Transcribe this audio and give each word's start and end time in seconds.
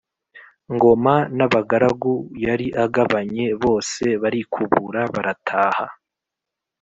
Ngoma 0.73 1.15
n'abagaragu 1.37 2.15
yari 2.45 2.67
agabanye, 2.83 3.45
bose 3.63 4.03
barikubura 4.21 5.01
barataha 5.13 5.85